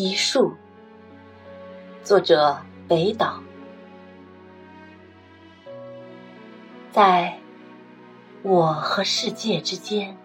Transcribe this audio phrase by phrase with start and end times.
[0.00, 0.54] 一树，
[2.04, 2.56] 作者
[2.86, 3.42] 北岛。
[6.92, 7.36] 在
[8.44, 10.16] 我和世界之间，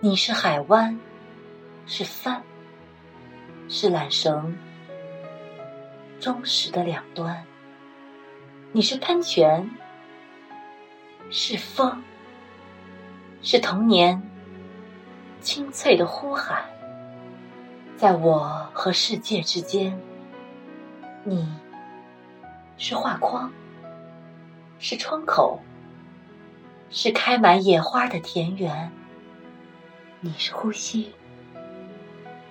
[0.00, 1.00] 你是海湾，
[1.86, 2.42] 是帆，
[3.70, 4.54] 是缆绳，
[6.20, 7.42] 忠实的两端。
[8.72, 9.66] 你是喷泉，
[11.30, 12.02] 是风，
[13.40, 14.22] 是童年
[15.40, 16.62] 清脆的呼喊。
[17.98, 20.00] 在我和世界之间，
[21.24, 21.48] 你
[22.76, 23.52] 是画框，
[24.78, 25.60] 是窗口，
[26.90, 28.92] 是开满野花的田园。
[30.20, 31.12] 你是呼吸，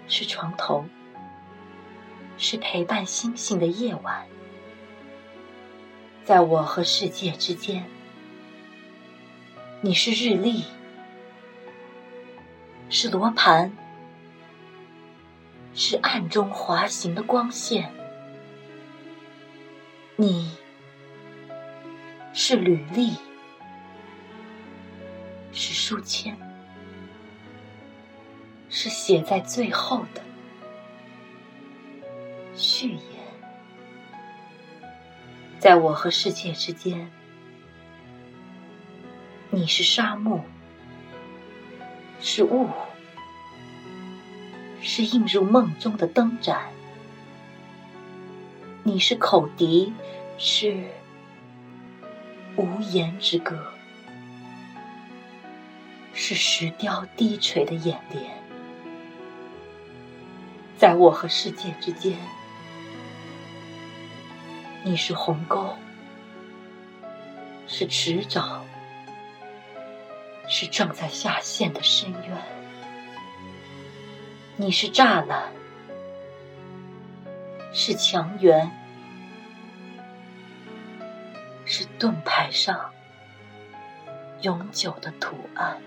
[0.10, 0.84] 是床头，
[2.38, 4.26] 是陪伴星星的夜晚。
[6.26, 7.86] 在我和世界之间，
[9.80, 10.66] 你是日历，
[12.90, 13.72] 是罗盘。
[15.80, 17.94] 是暗中滑行的光线，
[20.16, 20.58] 你
[22.34, 23.16] 是履历，
[25.52, 26.36] 是书签，
[28.70, 30.24] 是写在最后的
[32.56, 33.02] 序言。
[35.60, 37.12] 在我和世界之间，
[39.52, 40.44] 你是沙漠，
[42.20, 42.68] 是雾。
[44.82, 46.70] 是映入梦中的灯盏，
[48.84, 49.92] 你是口笛，
[50.38, 50.84] 是
[52.56, 53.74] 无言之歌，
[56.14, 58.24] 是石雕低垂的眼帘。
[60.78, 62.16] 在我和世界之间，
[64.84, 65.76] 你是鸿沟，
[67.68, 68.60] 是池沼，
[70.48, 72.67] 是正在下陷的深渊。
[74.60, 75.52] 你是栅栏，
[77.72, 78.72] 是墙垣，
[81.64, 82.92] 是盾牌上
[84.42, 85.80] 永久的图案。